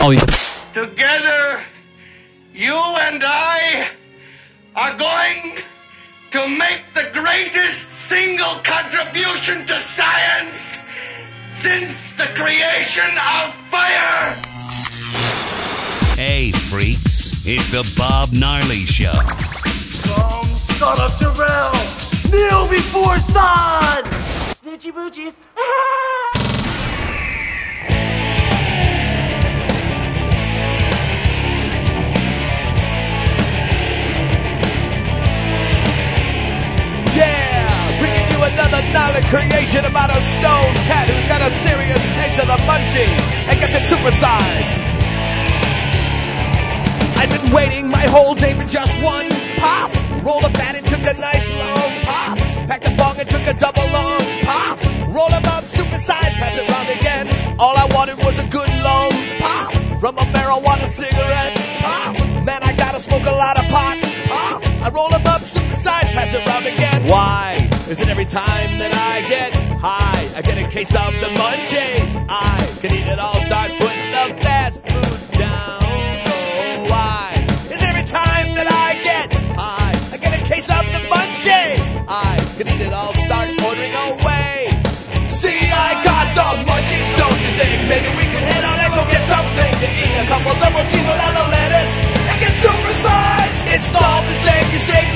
[0.00, 0.20] Oh, yeah.
[0.72, 1.64] Together,
[2.52, 3.90] you and I
[4.76, 5.58] are going
[6.32, 10.56] to make the greatest single contribution to science
[11.62, 14.34] since the creation of fire.
[16.16, 17.34] Hey, freaks.
[17.46, 19.12] It's the Bob Narley Show.
[20.02, 21.72] Come, son of Jor-El!
[22.30, 24.04] Kneel before Zod!
[24.60, 25.38] Snoochie boochies.
[38.90, 43.08] another creation about a stone cat who's got a serious case of the munchie
[43.48, 44.76] and gets it supersized.
[47.16, 49.90] I've been waiting my whole day for just one puff.
[50.24, 52.38] Rolled a fat and took a nice long puff.
[52.68, 54.78] Packed a bong and took a double long puff.
[55.08, 57.56] Roll 'em up, supersized, pass it round again.
[57.58, 61.54] All I wanted was a good long puff from a marijuana cigarette.
[61.80, 62.14] Puff.
[62.44, 63.96] Man, I gotta smoke a lot of pot.
[64.28, 64.60] Puff.
[64.82, 67.06] I roll 'em up, supersized, pass it round again.
[67.06, 67.63] Why
[67.94, 72.10] is it every time that I get high, I get a case of the munchies?
[72.26, 75.78] I can eat it all, start putting the fast food down.
[75.78, 77.38] Oh, why
[77.70, 81.86] is every time that I get high, I get a case of the munchies?
[82.10, 84.74] I can eat it all, start ordering away.
[85.30, 87.78] See, I got the munchies, don't you think?
[87.86, 90.14] Maybe we can head on and go get something to eat.
[90.18, 91.94] A couple double cheese without no lettuce.
[92.26, 93.58] And get supersized.
[93.70, 94.66] It's all the same.
[94.74, 95.13] You say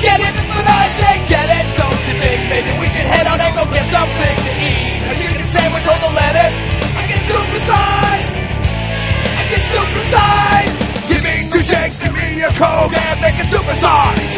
[12.38, 14.34] me a coke, and make it supersize.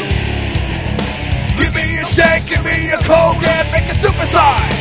[1.59, 4.81] Give me a shake, give me a coke, and make it supersize.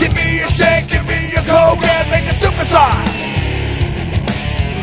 [0.00, 3.16] Give me a shake, give me a coke, and make it supersize.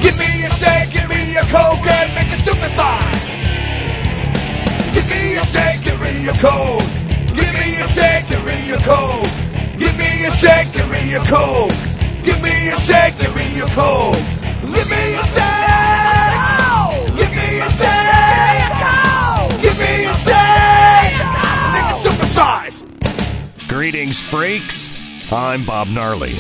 [0.01, 3.25] Give me a shake, give me a coke, and make it supersize.
[4.93, 6.87] Give me a shake, give me a coke.
[7.35, 9.27] Give me a shake, give me a coke.
[9.77, 11.75] Give me a shake, give me a coke.
[12.23, 14.15] Give me a shake, give me a coke.
[14.75, 15.52] Give me a shake.
[23.83, 24.93] Greetings, freaks.
[25.29, 26.39] I'm Bob Narley.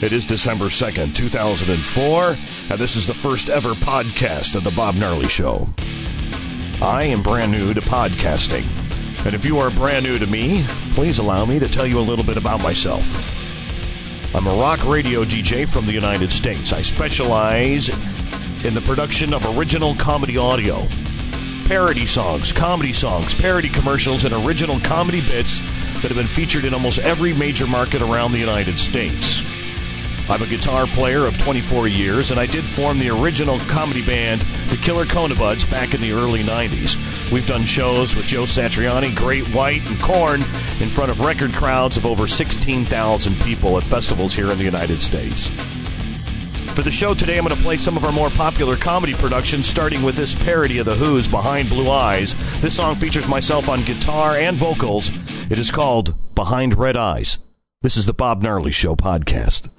[0.00, 2.36] It is December 2nd, 2004,
[2.70, 5.66] and this is the first ever podcast of The Bob Narley Show.
[6.80, 8.62] I am brand new to podcasting,
[9.26, 10.62] and if you are brand new to me,
[10.94, 14.32] please allow me to tell you a little bit about myself.
[14.32, 16.72] I'm a rock radio DJ from the United States.
[16.72, 17.88] I specialize
[18.64, 20.80] in the production of original comedy audio,
[21.66, 25.60] parody songs, comedy songs, parody commercials, and original comedy bits
[26.02, 29.42] that have been featured in almost every major market around the United States.
[30.30, 34.42] I'm a guitar player of 24 years, and I did form the original comedy band,
[34.68, 37.30] the Killer Kona Buds, back in the early 90s.
[37.32, 40.42] We've done shows with Joe Satriani, Great White, and Korn
[40.80, 45.00] in front of record crowds of over 16,000 people at festivals here in the United
[45.00, 45.48] States.
[46.78, 49.66] For the show today, I'm going to play some of our more popular comedy productions,
[49.66, 52.36] starting with this parody of The Who's Behind Blue Eyes.
[52.60, 55.10] This song features myself on guitar and vocals.
[55.50, 57.38] It is called Behind Red Eyes.
[57.80, 59.70] This is the Bob Narley Show podcast.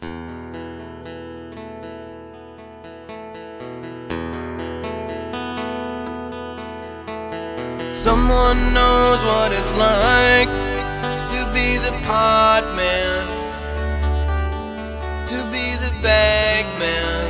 [8.01, 10.49] Someone knows what it's like
[11.29, 13.27] to be the pod man,
[15.27, 17.29] to be the bag man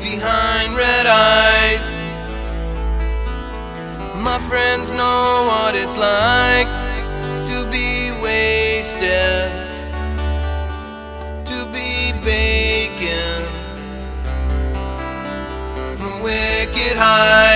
[0.00, 1.99] behind red eyes.
[4.22, 6.68] My friends know what it's like
[7.48, 9.50] to be wasted,
[11.46, 13.42] to be bacon
[15.96, 17.49] from wicked highs.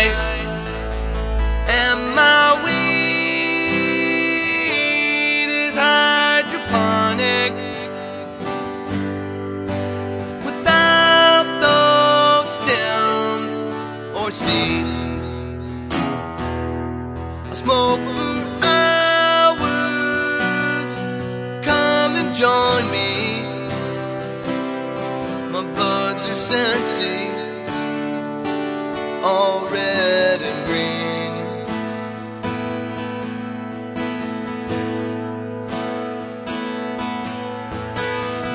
[29.25, 31.33] All red and green.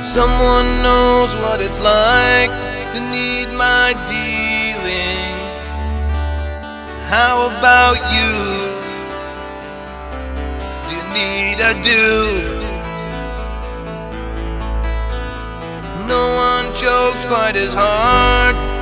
[0.05, 2.51] Someone knows what it's like
[2.93, 5.59] to need my dealings.
[7.13, 8.33] How about you?
[10.85, 12.59] Do you need a do?
[16.89, 18.78] strokes quite as hard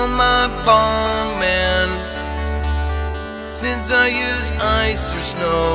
[0.00, 1.88] on my bong man
[3.48, 4.48] since I use
[4.86, 5.66] ice or snow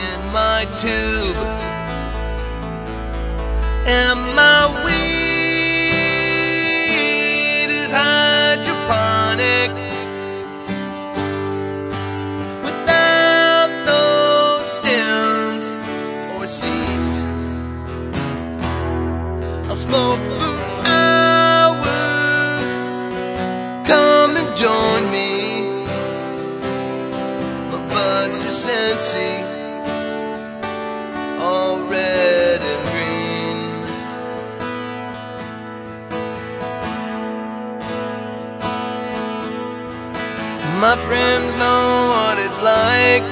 [0.00, 1.40] in my tube.
[4.00, 4.41] And my
[29.02, 29.42] sensy,
[31.40, 33.58] all red and green.
[40.80, 43.31] My friends know what it's like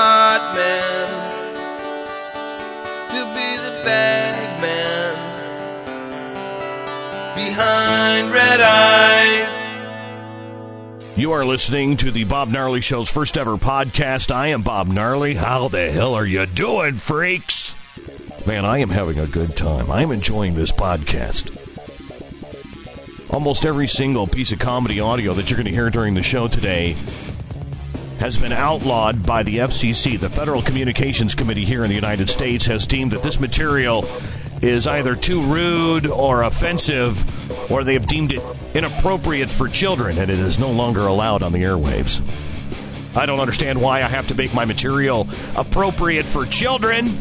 [0.00, 1.08] pot man,
[3.10, 3.70] to be the
[7.36, 9.68] behind red eyes.
[11.16, 14.32] You are listening to the Bob Narley Show's first ever podcast.
[14.34, 15.36] I am Bob Narley.
[15.36, 17.76] How the hell are you doing, freaks?
[18.46, 19.90] Man, I am having a good time.
[19.90, 21.54] I'm enjoying this podcast.
[23.28, 26.48] Almost every single piece of comedy audio that you're going to hear during the show
[26.48, 26.96] today
[28.20, 30.20] has been outlawed by the FCC.
[30.20, 34.04] The Federal Communications Committee here in the United States has deemed that this material
[34.60, 37.24] is either too rude or offensive,
[37.70, 38.42] or they have deemed it
[38.74, 42.20] inappropriate for children, and it is no longer allowed on the airwaves.
[43.16, 45.26] I don't understand why I have to make my material
[45.56, 47.16] appropriate for children,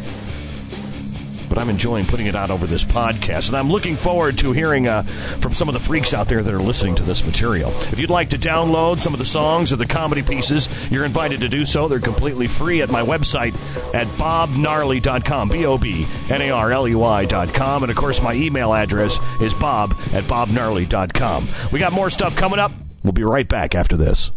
[1.50, 4.88] but I'm enjoying putting it out over this podcast, and I'm looking forward to hearing
[4.88, 5.04] uh,
[5.40, 7.72] from some of the freaks out there that are listening to this material.
[7.92, 11.42] If you'd like to download some of the songs or the comedy pieces, you're invited
[11.42, 11.88] to do so.
[11.88, 13.54] They're completely free at my website
[13.94, 18.34] at bobnarley.com, B O B N A R L E Y.com, and of course, my
[18.34, 21.48] email address is bob at bobnarley.com.
[21.72, 22.72] We got more stuff coming up.
[23.04, 24.32] We'll be right back after this.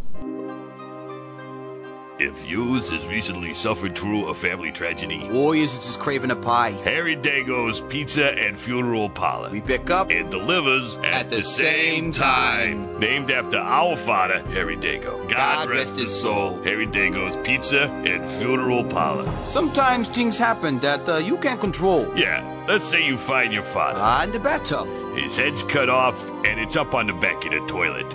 [2.22, 6.36] If yous has recently suffered through a family tragedy, Warriors is it just craving a
[6.36, 6.70] pie.
[6.84, 9.50] Harry Dago's Pizza and Funeral Parlor.
[9.50, 13.00] We pick up and delivers at, At the, the same same time.
[13.00, 15.18] Named after our father, Harry Dago.
[15.28, 16.62] God, God rest rest his his soul.
[16.62, 19.28] Harry Dago's Pizza and Funeral Parlor.
[19.48, 22.06] Sometimes things happen that uh, you can't control.
[22.16, 23.98] Yeah, let's say you find your father.
[24.00, 24.86] Ah, in the bathtub.
[25.16, 28.06] His head's cut off and it's up on the back of the toilet.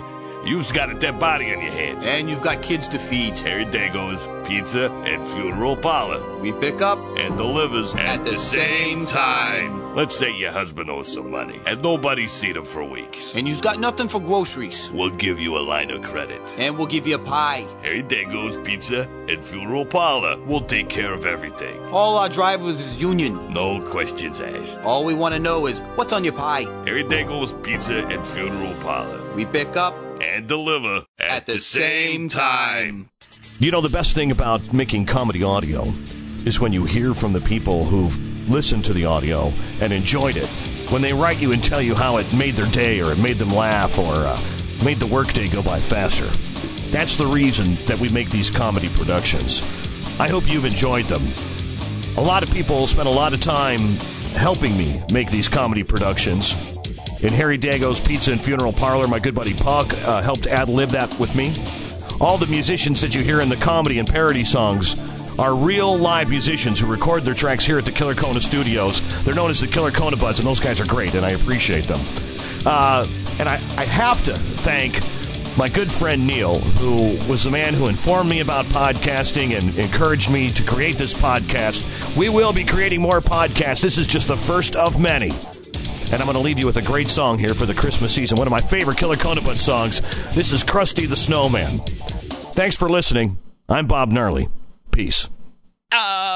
[0.44, 2.06] You've got a dead body on your hands.
[2.06, 3.34] And you've got kids to feed.
[3.38, 6.38] Harry Dago's Pizza and Funeral Parlor.
[6.38, 9.94] We pick up and delivers at, At the same time.
[9.94, 13.34] Let's say your husband owes some money and nobody's seen him for weeks.
[13.34, 14.90] and you've got nothing for groceries.
[14.92, 16.40] We'll give you a line of credit.
[16.56, 17.66] And we'll give you a pie.
[17.82, 21.78] Harry Dago's Pizza and Funeral Parlor We'll take care of everything.
[21.92, 23.52] All our drivers is union.
[23.52, 24.80] No questions asked.
[24.80, 26.62] All we want to know is what's on your pie.
[26.84, 29.20] Harry Dago's Pizza and Funeral Parlor.
[29.34, 33.10] We pick up And deliver at, at the same time.
[33.58, 35.84] You know, the best thing about making comedy audio
[36.44, 40.46] is when you hear from the people who've listened to the audio and enjoyed it.
[40.90, 43.36] When they write you and tell you how it made their day or it made
[43.36, 44.40] them laugh or uh,
[44.84, 46.26] made the workday go by faster.
[46.90, 49.60] That's the reason that we make these comedy productions.
[50.18, 51.22] I hope you've enjoyed them.
[52.16, 53.80] A lot of people spend a lot of time
[54.34, 56.54] helping me make these comedy productions.
[57.20, 60.90] In Harry Dago's Pizza and Funeral Parlor, my good buddy Puck uh, helped ad lib
[60.90, 61.52] that with me.
[62.20, 64.94] All the musicians that you hear in the comedy and parody songs
[65.36, 69.02] are real live musicians who record their tracks here at the Killer Kona Studios.
[69.24, 71.84] They're known as the Killer Kona Buds, and those guys are great, and I appreciate
[71.84, 72.00] them.
[72.64, 73.06] Uh,
[73.40, 75.00] and I, I have to thank
[75.58, 80.30] my good friend Neil, who was the man who informed me about podcasting and encouraged
[80.30, 82.16] me to create this podcast.
[82.16, 83.82] We will be creating more podcasts.
[83.82, 85.32] This is just the first of many.
[86.10, 88.38] And I'm going to leave you with a great song here for the Christmas season.
[88.38, 90.00] One of my favorite Killer Kona Bud songs.
[90.34, 91.78] This is Krusty the Snowman.
[92.54, 93.38] Thanks for listening.
[93.68, 94.50] I'm Bob Narley.
[94.90, 95.28] Peace.
[95.92, 96.27] Ah.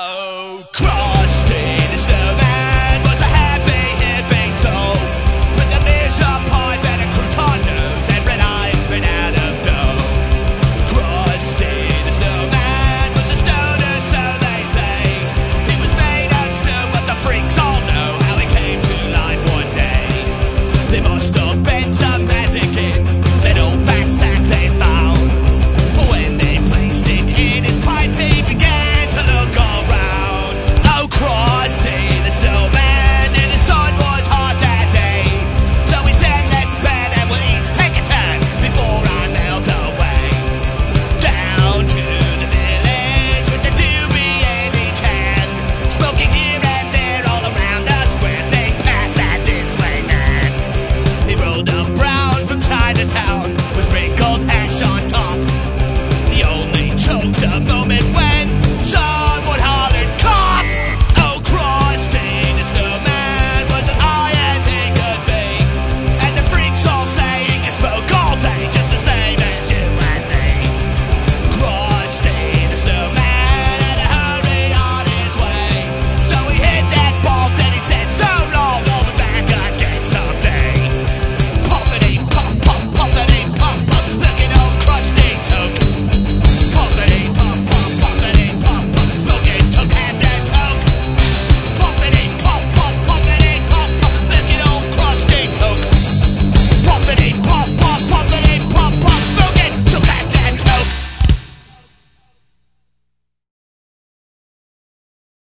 [21.23, 21.72] stop